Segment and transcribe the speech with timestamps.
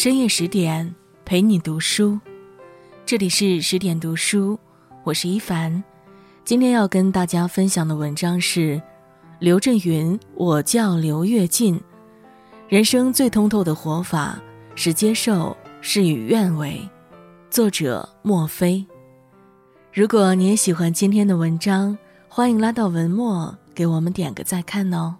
[0.00, 2.20] 深夜十点陪你读书，
[3.04, 4.56] 这里是十点读书，
[5.02, 5.82] 我是一凡。
[6.44, 8.80] 今天要跟大家分享的文章是
[9.40, 11.80] 刘震云，我叫刘跃进。
[12.68, 14.40] 人生最通透的活法
[14.76, 16.80] 是接受事与愿违。
[17.50, 18.86] 作者莫非。
[19.92, 25.16] 如果你也喜欢今天的文章，欢迎拉到文末给我们点个再看哦。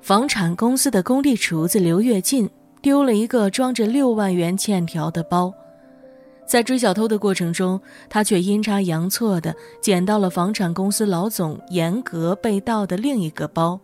[0.00, 2.48] 房产公司的工地厨子刘跃进
[2.80, 5.52] 丢了一个装着六万元欠条的包，
[6.46, 13.78] 在追小偷的过程中，他却阴差阳错的捡到了房产公司老总严格被盗的另一个包。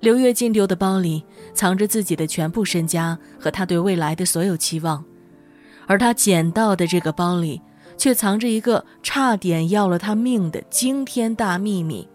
[0.00, 5.02] 刘跃进丢的包里藏着自己的全部身家和他对未来的所有期望，
[5.86, 7.62] 而他捡到的这个包里
[7.96, 12.08] 却藏着一个差点要了他命的惊天大秘密。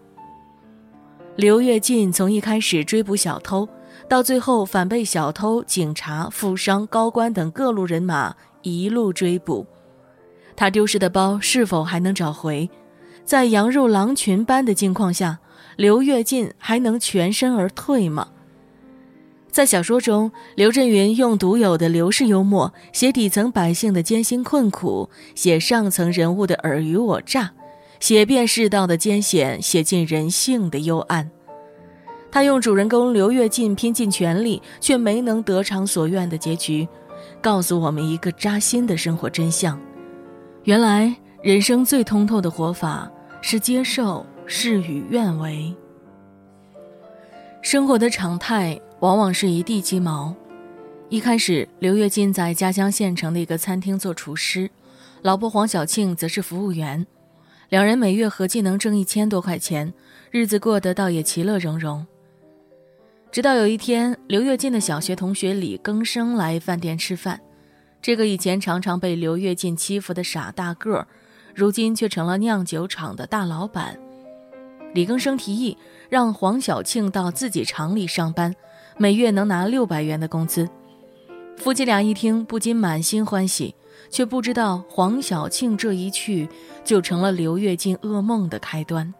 [1.38, 3.68] 刘跃进从一开始追捕小偷，
[4.08, 9.64] 到最后反被小偷、警察、富商、高官等各路人马一路追捕。
[10.56, 12.68] 他丢失的包是否还能找回？
[13.24, 15.38] 在羊入狼群般的境况下，
[15.76, 18.30] 刘跃进还能全身而退吗？
[19.48, 27.52] 在小说中，刘震云用独有的刘氏幽默写底层百姓的艰辛困苦，写上层人物的尔虞我诈。
[28.00, 31.30] 写遍世道的艰险，写尽人性的幽暗。
[32.30, 36.86] 他用主人公刘跃进拼尽全力却没能得偿所愿的结局，
[37.40, 39.80] 告诉我们一个扎心的生活真相：
[40.64, 45.74] 原来人生最通透的活法是接受事与愿违。
[47.62, 50.34] 生活的常态往往是一地鸡毛。
[51.08, 54.70] 一开始，刘跃进在家乡县城的一个餐厅做厨师，
[55.22, 57.06] 老婆黄小庆则是服务员。
[57.68, 59.92] 两人每月合计能挣一千多块钱，
[60.30, 62.06] 日子过得倒也其乐融融。
[63.30, 67.38] 直到有一天，刘跃进的小学同学李更生来饭店吃饭。
[68.00, 71.06] 这个以前常常被刘跃进欺负的傻大个儿，
[71.54, 73.98] 如今却成了酿酒厂的大老板。
[74.94, 75.76] 李更生提议
[76.08, 78.54] 让黄小庆到自己厂里上班，
[78.96, 80.66] 每月能拿六百元的工资。
[81.58, 83.74] 夫妻俩一听，不禁满心欢喜。
[84.10, 86.48] 却不知道黄小庆这一去，
[86.84, 89.12] 就成了刘跃进噩梦的开端。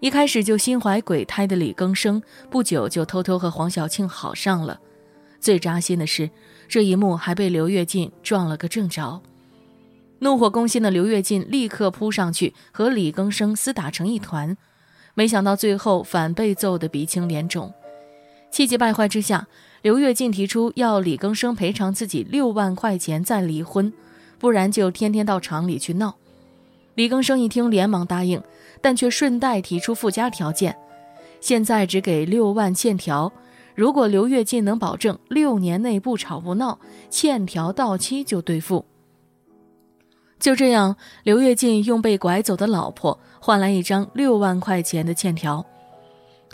[0.00, 4.78] 一开始就心怀鬼胎的李更生，不久就偷偷和黄小庆好上了。
[5.40, 6.30] 最扎心的是，
[6.68, 9.22] 这一幕还被刘跃进撞了个正着。
[10.20, 14.56] 怒火攻心的刘跃进立刻扑上去和李更生厮打成一团，
[15.14, 17.72] 没想到最后反被揍得鼻青脸肿。
[18.50, 19.46] 气急败坏之下。
[19.84, 23.92] 刘跃进提出要李更生赔偿自己六万块钱再离婚，
[24.38, 26.14] 不然就天天到厂里去闹。
[26.94, 28.42] 李更生一听，连忙答应，
[28.80, 30.74] 但却顺带提出附加条件：
[31.38, 33.30] 现在只给六万欠条，
[33.74, 36.78] 如果刘跃进能保证六年内不吵不闹，
[37.10, 38.86] 欠条到期就兑付。
[40.40, 45.66] 就这样，刘跃进用被拐走的老婆换来一张六万块钱的欠条。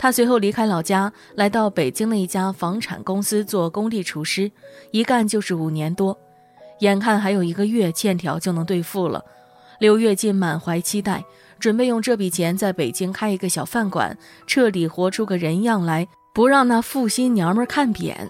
[0.01, 4.51] 他随后离开老家，来到北京的一家房产公司做工地厨师，
[4.89, 6.17] 一干就是五年多。
[6.79, 9.23] 眼看还有一个月欠条就能兑付了，
[9.77, 11.23] 刘跃进满怀期待，
[11.59, 14.17] 准备用这笔钱在北京开一个小饭馆，
[14.47, 18.27] 彻底活出个人样来，不让那负心娘们看扁。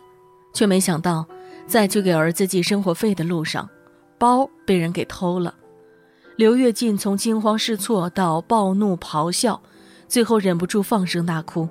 [0.54, 1.26] 却没想到，
[1.68, 3.70] 在去给儿子寄生活费的路上，
[4.18, 5.56] 包被人给偷了。
[6.36, 9.62] 刘跃进从惊慌失措到暴怒咆哮。
[10.12, 11.70] 最后忍不住放声大哭，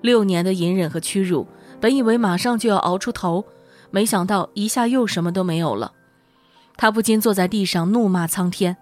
[0.00, 1.46] 六年的隐忍和屈辱，
[1.80, 3.44] 本以为马上就要熬出头，
[3.92, 5.92] 没想到一下又什么都没有了。
[6.76, 8.76] 他不禁坐在地上怒骂苍天：“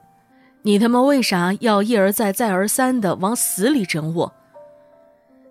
[0.65, 4.33] 你他妈为啥要一而再、再而三的往死里整我？”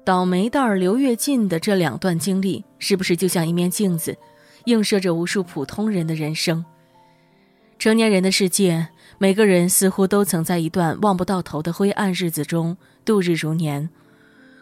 [0.03, 4.17] 倒霉蛋儿刘跃进的这两段经历，是不是就像一面镜子，
[4.65, 6.65] 映射着无数普通人的人生？
[7.77, 8.87] 成年人的世界，
[9.21, 12.75] 每个人似乎都曾在一段望不到头的灰暗日子中。
[13.05, 13.89] 度日如年，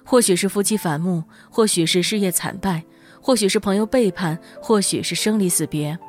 [0.05, 2.83] 或许是夫妻反目，或许是事业惨败，
[3.21, 5.99] 或许是朋友背叛，或许是生离死别。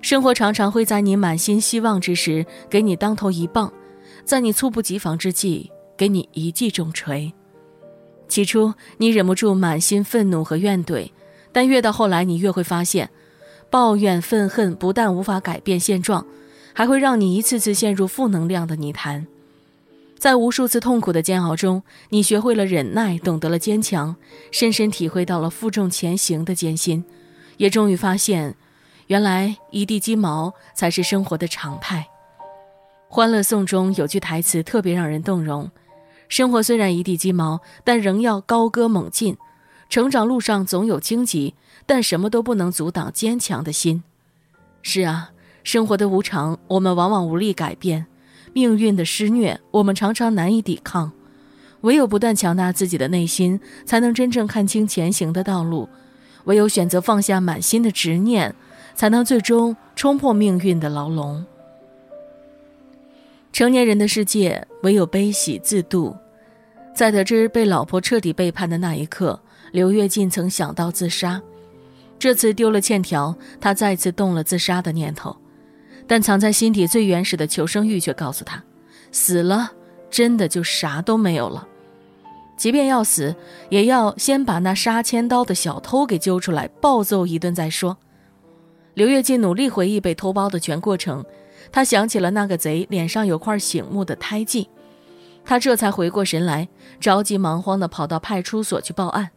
[0.00, 3.70] 生活常常会在你满心希望之时给你当头一棒，
[4.24, 7.32] 在你猝不及防之际给你一记重锤。
[8.28, 11.10] 起初你忍不住满心愤怒和怨怼，
[11.52, 13.10] 但越到后来，你越会发现，
[13.68, 16.26] 抱怨愤恨不但无法改变现状，
[16.72, 19.26] 还会让你一次次陷入负能量的泥潭。
[20.18, 24.14] 在无数次痛苦的煎熬中，你学会了忍耐，懂得了坚强，
[24.52, 27.04] 深深体会到了负重前行的艰辛，
[27.56, 28.54] 也终于发现，
[29.08, 32.06] 原来一地鸡毛才是生活的常态。
[33.14, 35.70] 《欢乐颂》中有句台词特别让人动容
[36.30, 39.36] ：“生活虽然一地鸡毛，但仍要高歌猛进。
[39.90, 41.54] 成长路上总有荆棘，
[41.84, 44.02] 但什么都不能阻挡坚强的心。
[44.80, 45.32] 是啊，
[45.64, 48.04] 生活的无常，我们往往无力改变；
[48.52, 51.12] 命运的施虐，我们常常难以抵抗。
[51.82, 55.88] 唯有不断强大自己的内心，才能真正看清前行的道路；
[56.44, 58.54] 唯有选择放下满心的执念，
[58.94, 61.44] 才能最终冲破命运的牢笼。
[63.52, 66.16] 成年人的世界，唯有悲喜自度。
[66.94, 69.40] 在得知被老婆彻底背叛的那一刻，
[69.72, 71.40] 刘跃进曾想到自杀。
[72.18, 75.36] 这次丢了欠条，他再次动了自杀的念头，
[76.06, 78.62] 但藏在心底最原始的求生欲却告诉他：
[79.10, 79.72] 死了，
[80.10, 81.66] 真的就啥都没有了。
[82.56, 83.34] 即便要死，
[83.70, 87.96] 也要先把那杀千刀的小偷给揪出来，暴揍一顿再说。
[88.94, 91.24] 刘跃进努力回忆被偷包的全过程，
[91.72, 94.68] 他想起了那个贼脸上有块醒目的胎记，
[95.44, 96.68] 他这才回过神来，
[97.00, 99.30] 着急忙慌地跑到派出所去报案。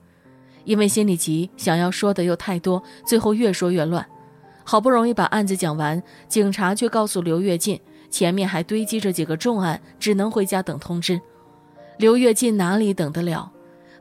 [0.65, 4.05] 因为心里急，想要说的又太多，最后越说越乱。
[4.67, 7.79] 好不容易把案子讲完，警察却告诉刘跃进，
[8.09, 11.21] 前面还堆积着几个重案，只能回家等通知。
[11.97, 13.51] 刘跃进哪里等得了？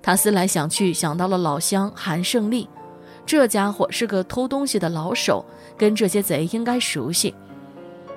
[0.03, 2.69] 他思来想去，想到了老乡韩胜利，
[3.25, 5.45] 这家伙是个偷东西的老手，
[5.77, 7.35] 跟这些贼应该熟悉。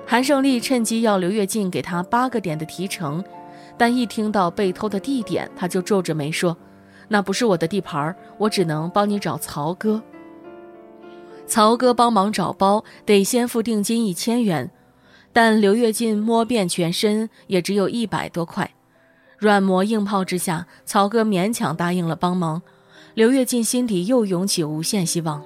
[0.06, 3.22] 韩胜利趁机要刘跃进给他八个点的提成，
[3.76, 6.56] 但一听到被偷的地点，他就皱着眉说。
[7.08, 10.02] 那不是我的地盘我只能帮你找曹哥。
[11.48, 14.70] 曹哥帮忙找包，得先付定金一千元，
[15.32, 18.70] 但刘跃进摸遍全身也只有一百多块，
[19.38, 22.60] 软磨硬泡之下，曹哥勉强答应了帮忙。
[23.14, 25.42] 刘跃进心底又涌起无限希望，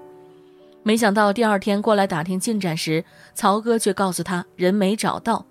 [0.83, 5.47] 没想到第二天过来打听进展时，曹哥却告诉他人没找到。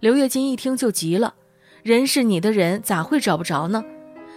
[0.00, 1.34] 刘跃进一听就急了
[1.84, 3.82] ：“人是你的人，咋会找不着呢？”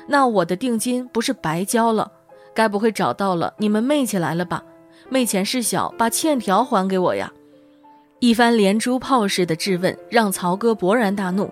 [0.07, 2.11] 那我的定金不是白交了？
[2.53, 4.63] 该不会找到了你们昧起来了吧？
[5.09, 7.31] 昧钱事小，把欠条还给我呀！
[8.19, 11.49] 一番连珠炮似的质问让曹哥勃然大怒，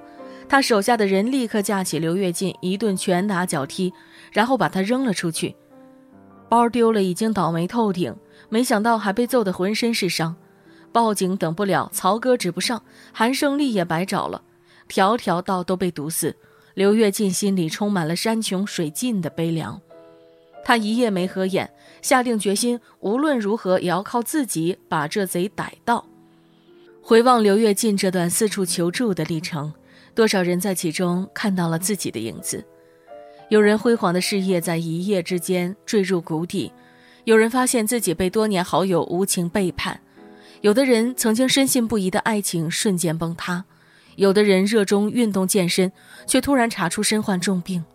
[0.50, 3.94] 他手下的人立刻架起刘跃进一顿拳打脚踢，
[4.32, 5.56] 然后把他扔了出去。
[6.50, 8.16] 包丢了已经倒霉透顶，
[8.50, 10.36] 没想到还被揍得浑身是伤。
[10.92, 12.82] 报警等不了，曹哥指不上，
[13.12, 14.42] 韩胜利也白找了，
[14.88, 16.36] 条条道都被堵死。
[16.74, 19.80] 刘跃进心里充满了山穷水尽的悲凉，
[20.66, 21.70] 他一夜没合眼，
[22.02, 26.08] 下定决心，无论如何也要靠自己把这贼逮到。
[27.04, 29.72] 回望刘跃进这段四处求助的历程，
[30.16, 32.66] 多少人在其中看到了自己的影子？
[33.50, 36.74] 有人辉煌的事业在一夜之间坠入谷底，
[37.26, 40.02] 有人发现自己被多年好友无情背叛，
[40.62, 43.66] 有的人曾经深信不疑的爱情瞬间崩塌。
[44.16, 45.92] 有的人热衷运动健身，
[46.26, 47.86] 却突然查出身患重病。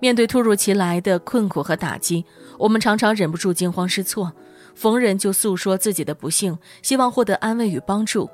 [0.00, 2.24] 面对突如其来的困苦和打击，
[2.58, 4.32] 我们常常忍不住惊慌失措，
[4.74, 8.28] 逢人就诉说自己的不幸，希望获得安慰与帮助，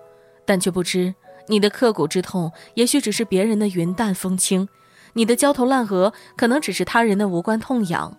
[0.44, 1.14] 但却不知
[1.46, 4.66] 你的刻骨之痛，也许只是别人的云淡风轻；
[5.12, 8.12] 你的焦头烂额，可能只是他人的无关痛痒；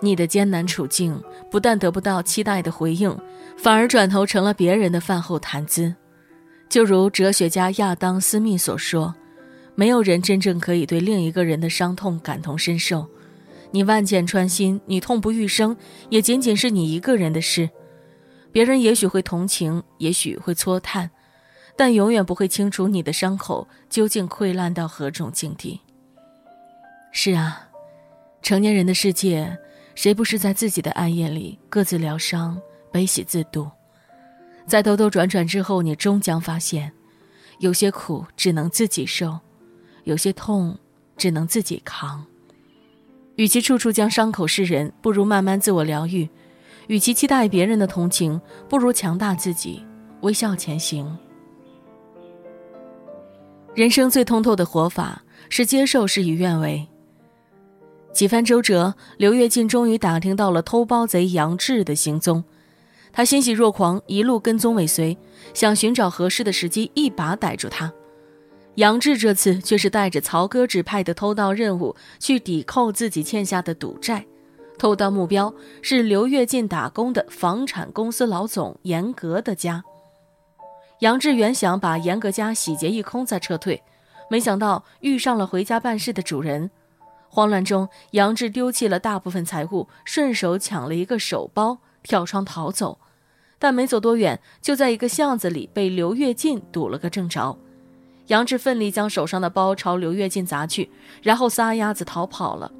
[0.00, 3.16] 你的艰难处境，不但得不到期待的回应，
[3.56, 5.94] 反而转头成了别人的饭后谈资。
[6.68, 9.14] 就如哲学家亚当·斯密所说
[9.76, 13.08] ：“没有人真正可以对另一个人的伤痛感同身受。
[13.70, 15.76] 你万箭穿心，你痛不欲生，
[16.08, 17.68] 也仅仅是你一个人的事。
[18.50, 21.10] 别人也许会同情，也许会搓叹，
[21.76, 25.80] 但永远不会清楚你的伤口究竟溃烂到何种境地。”
[27.12, 27.68] 是啊，
[28.40, 29.58] 成年人的世界，
[29.94, 32.58] 谁不是在自己的暗夜里各自疗伤、
[32.90, 33.70] 悲喜自度？
[34.66, 36.92] 在兜兜转转之后，你终将发现，
[37.58, 39.38] 有些苦只能自己受，
[40.06, 40.78] 有些痛
[41.16, 42.24] 只能自己扛。
[43.34, 46.28] 与其处处将伤口示人，不如慢慢自我疗愈；
[46.86, 49.84] 与其期待别人的同情，不如强大自己，
[50.22, 51.18] 微笑前行。
[53.74, 56.86] 人生最通透的活法是接受事与愿违。
[58.12, 62.42] 几番周折，刘跃进终于打听到了偷包贼杨志的行踪。
[63.12, 65.18] 他欣喜若狂，一路跟踪尾随，
[65.52, 67.92] 想寻找合适的时机一把逮住他。
[68.76, 74.26] 杨志这次却是带着曹哥指派的偷盗任务去抵扣自己欠下的赌债，
[74.78, 79.82] 偷盗目标是刘跃进打工的房产公司老总严格的家。
[81.00, 83.82] 杨志原想把严格家洗劫一空再撤退，
[84.30, 86.70] 没想到遇上了回家办事的主人，
[87.30, 92.98] 慌乱中杨志丢弃了大部分财物，顺手抢了一个手包，跳窗逃走。
[93.58, 97.58] 但没走多远，就在一个巷子里被刘跃进堵了个正着。
[98.28, 100.90] 杨志奋力将手上的包朝刘跃进砸去，
[101.22, 102.70] 然后撒丫子逃跑了。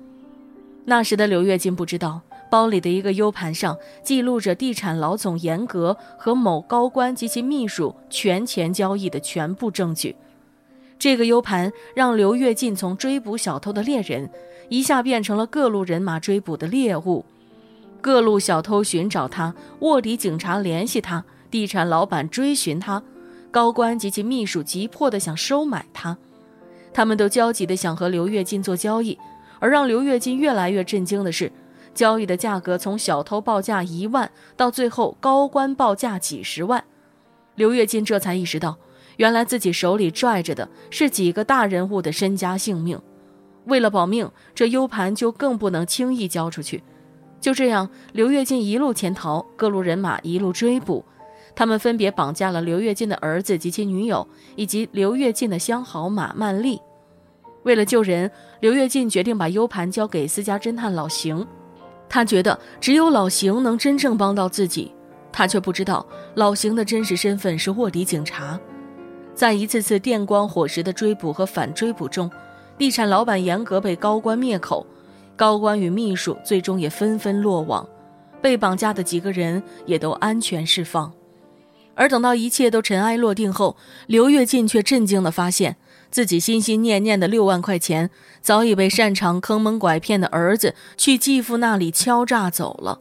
[0.86, 10.16] 那时的刘跃进不知道，包里的一个 U 盘上记录着地产老总严格和某高官及其秘书权钱交易的全部证据。
[10.98, 14.30] 这个 U 盘让刘跃进从追捕小偷的猎人，
[14.68, 17.24] 一下变成了各路人马追捕的猎物。
[18.00, 23.02] 各路小偷寻找他，卧底警察联系他，地产老板追寻他。
[23.56, 26.18] 高官及其秘书急迫地想收买他，
[26.92, 29.18] 他们都焦急地想和刘跃进做交易。
[29.60, 31.50] 而让刘跃进越来越震惊的是，
[31.94, 36.84] 交易的价格从小偷报价一万，到最后高官报价几十万。
[37.54, 38.76] 刘跃进这才意识到，
[39.16, 43.00] 原来自己手里拽着的是几个大人物的身家性命。
[43.64, 46.82] 为了保命，这 U 盘就更不能轻易交出去。
[47.40, 51.02] 就这样，刘跃进一路潜逃，各路人马一路追捕。
[51.56, 56.78] 他们分别绑架了刘跃进的儿子及其女友，以及刘跃进的相好马曼丽。
[57.62, 61.44] 为了救人，刘跃进决定把 U 盘交给私家侦探老邢。
[62.08, 64.92] 他觉得只有老邢能真正帮到自己。
[65.32, 68.58] 他却不知道老邢的真实身份是卧底警察。
[69.34, 72.30] 在一次次电光火石的追捕和反追捕中，
[72.78, 74.86] 地产老板严格被高官灭口，
[75.34, 77.86] 高官与秘书最终也纷纷落网，
[78.40, 81.12] 被绑架的几个人也都安全释放。
[81.96, 83.76] 而等到一切都尘埃落定后，
[84.06, 85.76] 刘跃进却震惊地发现
[86.10, 88.10] 自己心心念念的六万块钱
[88.40, 93.00] 早已被擅长坑蒙拐骗的儿子去继父那里敲诈走了。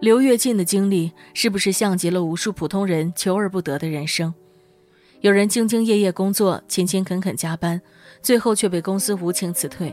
[0.00, 4.32] 刘跃进的经历是不是像极了无数普通人求而不得的人生？
[5.20, 7.82] 有人兢兢业业工作，勤勤恳恳加班，
[8.22, 9.92] 最后却被公司无情辞退；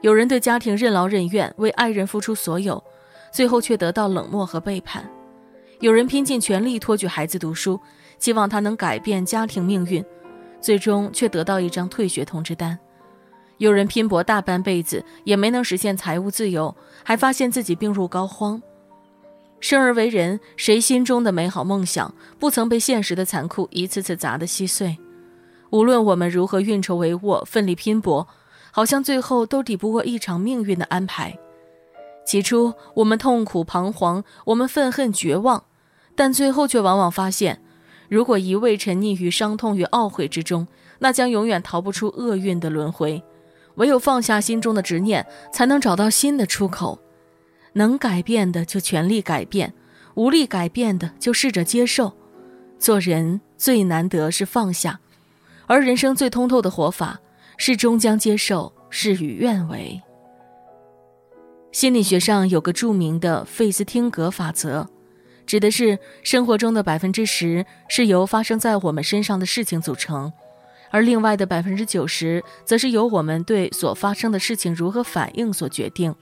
[0.00, 2.82] 有人对家庭任劳任怨，为爱人付出所有，
[3.30, 5.08] 最后却得到冷漠和背叛。
[5.80, 7.78] 有人拼尽全力托举孩子读书，
[8.18, 10.02] 希望他能改变家庭命运，
[10.60, 12.78] 最终却得到一张退学通知单；
[13.58, 18.60] 有人拼搏大半辈子也没能实现财务自由，还发现自己病入膏肓。
[19.60, 24.96] 生而为人，谁心中的美好梦想不曾被现实的残酷一次次砸得稀碎？
[25.70, 28.26] 无论我们如何运筹帷幄、奋力拼搏，
[28.70, 31.36] 好像最后都抵不过一场命运的安排。
[32.26, 35.62] 起初，我们痛苦彷徨，我们愤恨绝望，
[36.16, 37.60] 但最后却往往发现，
[38.08, 40.66] 如果一味沉溺于伤痛与懊悔之中，
[40.98, 43.22] 那将永远逃不出厄运的轮回。
[43.76, 46.98] 唯有放下心中的执念，才能找到新的出口。
[47.74, 49.74] 能改变的就全力改变，
[50.14, 52.16] 无力改变的就试着接受。
[52.78, 54.98] 做人最难得是放下，
[55.66, 57.20] 而人生最通透的活法
[57.58, 60.00] 是终将接受事与愿违。
[61.72, 64.88] 心理学上有个著名的费斯汀格法则，
[65.46, 70.32] 指的是生活中的百分之十是由发生在我们身上的事情组成，
[70.90, 76.14] 而另外的百分之九十则是由我们对所发生的事情如何反应所决定。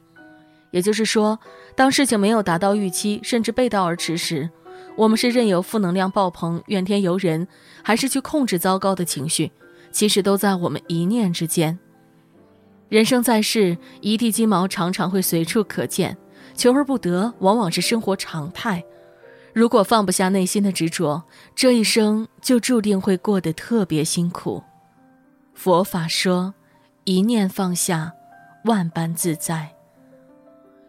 [0.70, 1.38] 也就是说，
[1.74, 4.50] 当事情没有达到预期，甚至背道而驰时，
[4.96, 7.46] 我们是任由负能量爆棚、怨天尤人，
[7.82, 9.50] 还是去控制糟糕的情绪，
[9.90, 11.78] 其实都在我们一念之间。
[12.88, 16.16] 人生在世，一地鸡毛常常会随处可见，
[16.54, 18.84] 求而不得往往是生活常态。
[19.54, 21.22] 如果放不下内心的执着，
[21.54, 24.62] 这一生就注定会过得特别辛苦。
[25.54, 26.52] 佛法说，
[27.04, 28.12] 一念放下，
[28.64, 29.72] 万般自在。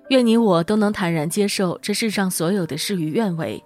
[0.09, 3.63] 愿你我都能坦然接受这世上所有的事与愿违，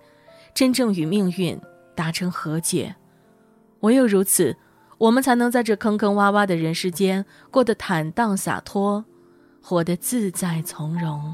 [0.54, 1.60] 真正与命运
[1.96, 2.96] 达成和解。
[3.80, 4.56] 唯有如此。
[5.00, 9.06] 我们才能在这坑坑洼洼的人世间过得坦荡洒脱，
[9.62, 11.34] 活得自在从容。